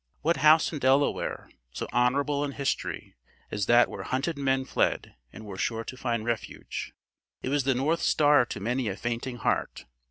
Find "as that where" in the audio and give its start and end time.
3.51-4.01